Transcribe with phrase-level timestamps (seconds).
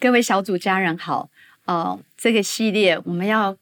[0.00, 1.28] 各位小组家人好，
[1.66, 3.54] 呃，这个系列我们要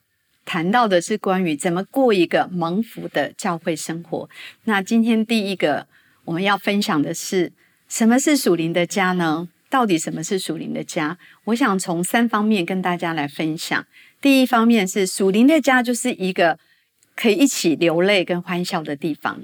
[0.44, 4.30] 谈到的是关于怎么过一个蒙福的教会生活。
[4.62, 5.88] 那今天第一个
[6.24, 7.52] 我们要分享的是
[7.88, 9.48] 什么是属灵的家呢？
[9.68, 11.18] 到底什么是属灵的家？
[11.46, 13.84] 我想从三方面跟大家来分享。
[14.20, 16.56] 第一方面是属灵的家就是一个
[17.16, 19.40] 可以一起流泪跟欢笑的地方。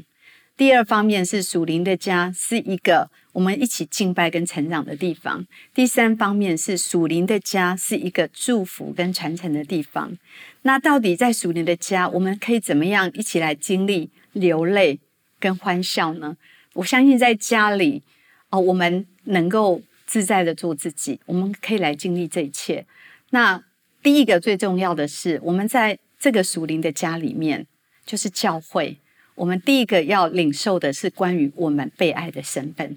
[0.57, 3.11] 第二方面是属灵的家是一个。
[3.33, 5.45] 我们一起敬拜跟成长的地方。
[5.75, 10.17] 第三方面是属灵的家，是一个祝福跟传承的地方。
[10.63, 15.01] 那到底在属灵的家，我们可以怎么样一起来经历流泪
[15.41, 16.37] 跟欢笑呢？
[16.75, 18.05] 我相信在家里
[18.51, 22.87] 哦，我们能够自在的做自己，我们可以来经历这一切。
[23.31, 23.65] 那
[24.01, 27.67] 第一个最重要的是，我们在这个属灵的家里面，
[28.07, 28.99] 就是教会。
[29.35, 32.97] 我们第一个要领受的是关于我们被爱的身份。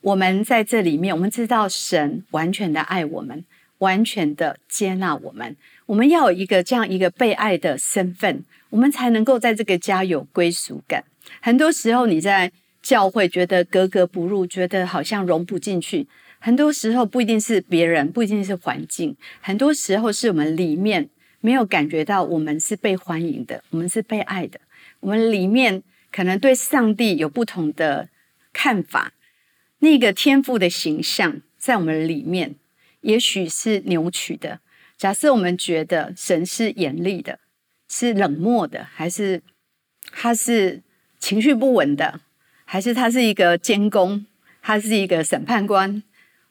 [0.00, 3.44] 我们在这里面，我们知道神完全的爱我们，
[3.78, 5.56] 完全的接纳我们。
[5.86, 11.04] 我们要有一个这样一个被爱的身份，我们才能够在这个家有归属感。
[11.40, 12.52] 很多时候你在
[12.82, 16.06] 教会觉得格格不入，觉得好像融不进去。
[16.38, 21.08] 很多时候不一定是别人，不一定是环境，很多时候是我们里面
[21.40, 24.60] 没有感觉到我们是被欢迎的，我们是被爱的。
[25.00, 28.08] 我们里面可能对上帝有不同的
[28.52, 29.12] 看法。
[29.80, 32.56] 那个天赋的形象在我们里面，
[33.02, 34.60] 也许是扭曲的。
[34.96, 37.38] 假设我们觉得神是严厉的，
[37.88, 39.42] 是冷漠的，还是
[40.10, 40.82] 他是
[41.18, 42.20] 情绪不稳的，
[42.64, 44.24] 还是他是一个监工，
[44.62, 46.02] 他是一个审判官，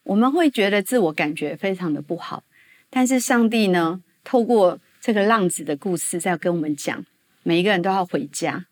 [0.03, 2.43] 我们会觉得自我感觉非常的不好。
[2.91, 7.03] 但是上帝呢，透过这个浪子的故事，在跟我们讲，
[7.47, 8.65] 每一个人都要回家，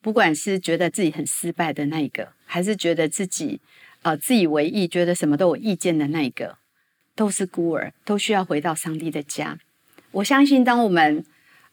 [0.00, 3.60] 不管是觉得自己很失败的那一个，还是觉得自己。
[4.02, 6.58] 呃，自以为意，觉得什么都有意见的那一个，
[7.14, 9.58] 都是孤儿，都需要回到上帝的家。
[10.10, 11.24] 我相信，当我们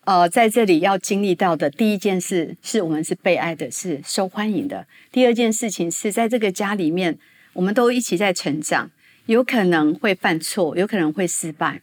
[0.02, 4.86] 呃在这里要经历到的第一件事，是我们是被爱的，是受欢迎的。
[5.12, 7.18] 第二件事情是在这个家里面，
[7.54, 8.92] 我们都一起在成长，
[9.26, 11.82] 有可能会犯错，有可能会失败。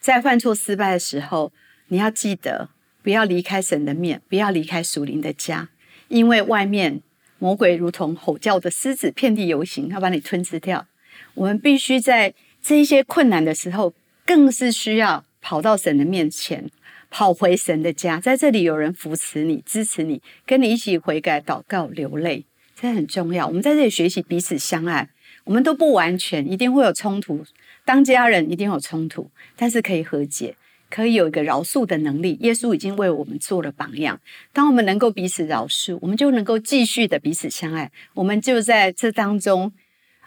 [0.00, 1.52] 在犯错失败的时候，
[1.88, 2.70] 你要记得
[3.04, 5.68] 不要离开神的面，不要离开属灵的家，
[6.08, 7.00] 因为外面。
[7.40, 10.86] 魔鬼如同吼叫的狮子，遍地游行，要把你吞吃掉。
[11.34, 12.32] 我们必须在
[12.62, 13.92] 这些困难的时候，
[14.24, 16.70] 更是需要跑到神的面前，
[17.10, 23.46] 跑回神的家，在这里有人扶持你、支持你，跟你一起悔改、祷告、流泪，这很重要。
[23.46, 25.10] 我们在这里学习彼此相爱，
[25.44, 27.44] 我们都不完全，一定会有冲突，
[27.84, 30.56] 当家人一定有冲突，但是可以和解。
[30.94, 34.20] 可以有一个饶恕的能力，耶稣已经为我们做了榜样。
[34.52, 37.90] 当我们能够彼此饶恕，我们就能够继续的彼此相爱。
[38.12, 39.72] 我们就在这当中，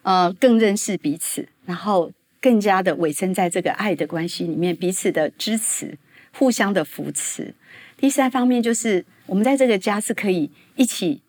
[0.01, 2.11] 呃，更认识彼此，然后
[2.41, 5.97] 更加的委身在这个爱的关系里面，彼此的支持，
[6.33, 7.53] 互相的扶持。
[7.95, 11.21] 第三方面就是，我们在这个家是可以一起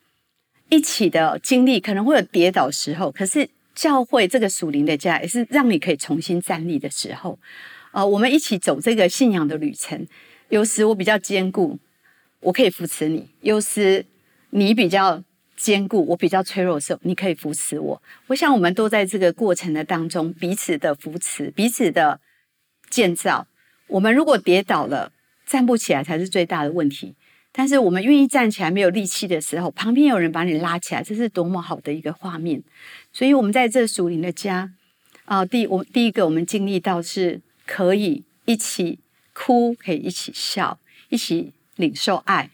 [0.69, 7.39] 一起的经历，可能会有跌倒时候，可是教会这个属灵的家，也是让你可以重新站立的时候。
[7.91, 10.07] 啊，我们一起走这个信仰的旅程。
[10.51, 11.79] 有时我比较坚固，
[12.41, 14.07] 我可以扶持你；有时
[14.51, 15.23] 你比较
[15.57, 18.03] 坚固，我比较脆弱的时候，你可以扶持我。
[18.29, 22.21] 我想我们都在这个过程的当中，彼此的扶持，彼此的
[22.89, 23.47] 建造。
[23.89, 25.13] 我们如果跌倒了，
[25.45, 27.15] 站不起来才是最大的问题。
[27.53, 32.63] 但是我们愿意站起来，没有力气的时候，旁边有人把你拉起来，这是多么好的一个画面。
[33.13, 34.73] 所以，我们在这属灵的家
[35.27, 37.43] 啊，第我第一个我们经历到是。
[37.69, 38.99] 可以一起
[39.35, 40.81] 哭，可以一起笑，
[41.11, 42.49] 一起领受爱，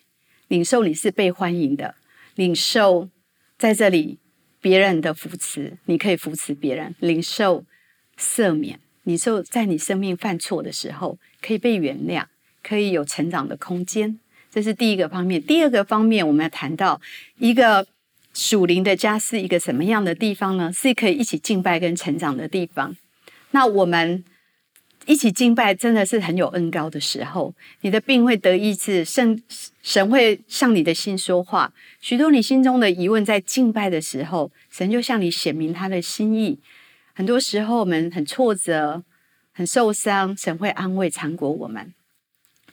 [0.48, 1.94] 领受你是被欢迎的，
[2.34, 3.08] 领受
[3.56, 4.18] 在这里
[4.60, 7.64] 别人的扶持，你可以扶持别人，领受
[8.18, 12.24] 赦免，你受在你生命犯错的时候可以被原谅，
[12.60, 14.18] 可以有成长的空间，
[14.50, 15.40] 这是第一个方面。
[15.40, 17.00] 第二个方面，我们要谈到
[17.38, 17.86] 一个
[18.32, 20.72] 属灵的家是一个什么样的地方呢？
[20.72, 22.96] 是可以一起敬拜跟成长的地方。
[23.52, 24.24] 那我们。
[25.06, 29.40] 一起敬拜真的是很有恩高的时候，你的病会得医治，圣
[29.82, 31.72] 神会向你的心说话。
[32.00, 36.58] 许多你心中的疑问，在敬拜的时候，神就向你显明他的心意。
[37.12, 39.04] 很多时候我们很挫折、
[39.52, 41.92] 很受伤，神会安慰、缠裹我们。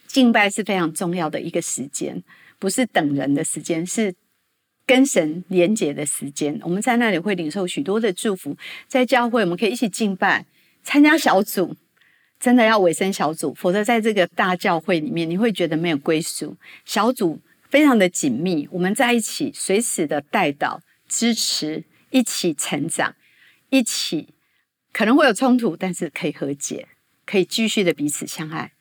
[0.08, 2.24] 敬拜是非常重要的一个时间，
[2.58, 4.16] 不是等人的时间，是
[4.86, 6.60] 跟神连结的时间。
[6.64, 8.56] 我们在那里会领受许多的祝福。
[8.88, 10.46] 在教会，我们可以一起敬拜，
[10.84, 11.76] 参加小组。
[12.42, 16.58] 真的要委身小组，否则在这个大教会里面，你会觉得没有归属。
[16.84, 17.40] 小组
[17.70, 23.16] 非常的紧密，我们在一起，随时的带导、支持，一起成长，
[23.70, 24.30] 一起
[24.92, 26.88] 可能会有冲突，但是可以和解，
[27.28, 28.72] 可以继续的彼此相爱。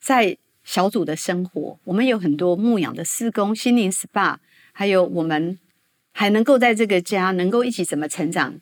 [0.00, 4.38] 在小组的生活，我们有很多牧养的施工、心灵 SPA，
[4.72, 5.58] 还有我们
[6.10, 8.58] 还能够在这个家能够一起怎么成长，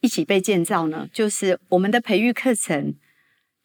[0.00, 1.08] 一起被建造呢？
[1.12, 2.94] 就是我们的培育课程，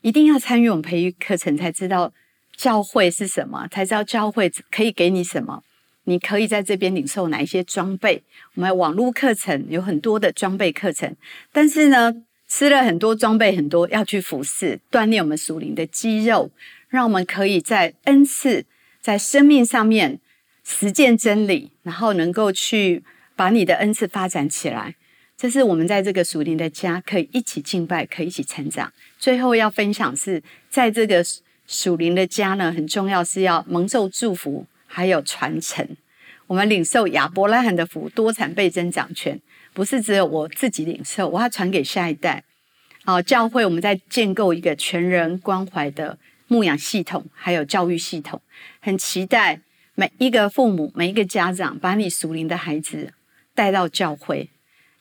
[0.01, 2.11] 一定要参与我们培育课程，才知道
[2.55, 5.63] 教会是什么，才知道教会可以给你什么。
[6.05, 8.23] 你可以在这边领受哪一些装备？
[8.55, 11.15] 我们网络课程有很多的装备课程，
[11.51, 12.13] 但是呢，
[12.47, 16.49] 吃了很多装备，很多要去服侍，锻炼我们属灵的肌肉，
[16.87, 18.65] 让我们可以在恩赐、
[18.99, 20.19] 在生命上面
[20.63, 23.03] 实践真理，然后能够去
[23.35, 24.95] 把你的恩赐发展起来。
[25.39, 28.91] 这是我们在这个属灵的家可以一起敬拜，可以一起成长。
[29.17, 31.23] 最后要分享是在这个
[31.65, 34.67] 属灵的家呢，很重要是要蒙受祝福。
[34.91, 35.87] 还有传承，
[36.47, 39.39] 我们领受亚伯拉罕的福，多产倍增长权，
[39.71, 42.43] 不是只有我自己领受，我要传给下一代。
[43.05, 48.41] 哦，教会我们在建构一个全人关怀的牧养系统，还有教育系统，
[48.79, 49.61] 很期待
[49.93, 53.13] 每一个父母、每一个家长，把你属灵的孩子
[53.53, 54.49] 带到教会，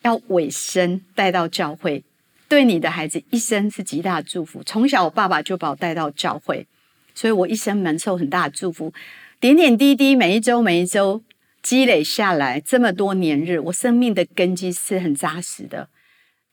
[0.02, 2.04] 要尾声带到教会，
[2.48, 4.62] 对你的孩子一生是极大的祝福。
[4.64, 6.66] 从小我爸爸就把我带到教会，
[7.14, 8.92] 所以我一生蒙受很大的祝福。
[9.40, 11.22] 点点滴滴，每一周每一周
[11.62, 15.88] 积累下来，这么多年日，我生命的根基是很扎实的。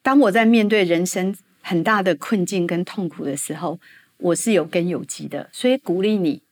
[0.01, 3.79] 当我在面对人生很大的困境跟痛苦的时候，
[4.17, 5.49] 我是有根有基的。
[5.51, 6.43] 所以鼓励你，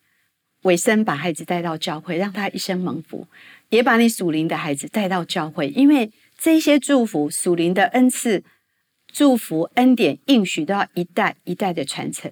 [0.63, 3.27] 尾声把孩子带到教会，让他一生蒙福；
[3.69, 6.11] 也把你属灵的孩子带到教会，因为
[6.43, 8.43] 这些祝福、属灵的恩赐、
[9.07, 12.29] 祝福、恩典、应许，都要一代一代的传承。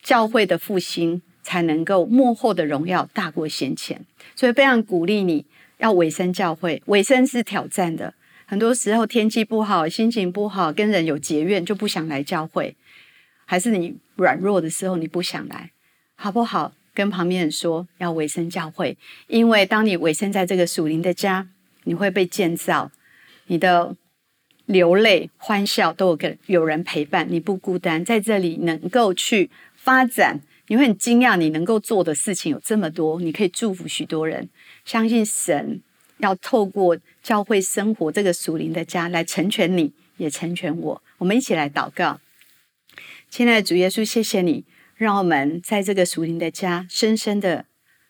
[0.00, 1.22] 教会的复兴。
[1.42, 4.04] 才能够幕后的荣耀大过先前，
[4.36, 5.46] 所以非常鼓励你
[5.78, 6.80] 要委身教会。
[6.86, 8.12] 委身是挑战的，
[8.44, 12.76] 很多时候天气不好，心情不好，跟人有结怨，就不想来教会。
[13.46, 15.70] 还是你软弱的时候，你不想来，
[16.14, 16.72] 好不好？
[16.92, 21.48] 跟旁边人说要委身教会，因为当你委身在这个属灵的家，
[21.84, 22.92] 你会被建造，
[23.50, 23.96] 你的
[24.66, 30.40] 流泪、欢笑都有个有人陪伴，你不孤单，在这里能够去发展。
[30.68, 34.48] 你会很惊讶，你能够做的事情有这么多，你可以祝福许多人。
[34.84, 35.82] 相信神
[36.18, 41.02] 要透过教会生活这个属灵的家来成全你，也成全我。
[41.18, 42.20] 我们一起来祷告，
[43.28, 44.64] 亲爱的主耶稣，谢谢你，
[44.94, 47.64] 让我们在这个属灵的家深深的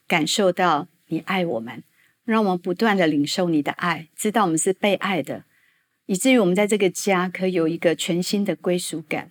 [0.06, 1.82] 感受到你爱我们，
[2.30, 5.44] 让我们不断的领受你的爱，知道我们是被爱的，
[6.06, 9.30] 以至于我们在这个家可以有一个全新的归属感，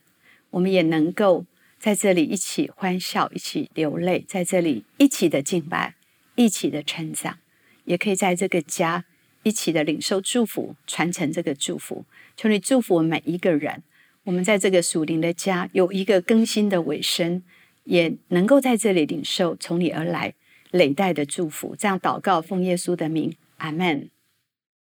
[0.52, 1.46] 我们也能够。
[1.82, 5.96] 在这里一起欢笑，一起流泪，在这里一起的敬拜，
[6.36, 7.38] 一起的成长，
[7.86, 9.06] 也可以在这个家
[9.44, 12.04] 一起的领受祝福，传承这个祝福。
[12.36, 13.82] 求你祝福我们每一个人，
[14.26, 17.42] 我们在这个属灵的家有一个更新的尾声，
[17.86, 20.34] 也能够在这里领受从你而来
[20.72, 21.76] 累代的祝福。
[21.76, 24.10] 这样祷告，奉耶稣的名，阿门。